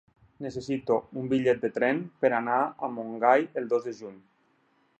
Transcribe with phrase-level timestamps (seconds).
[0.43, 4.17] Necessito un bitllet de tren per anar a Montgai el dos de juny.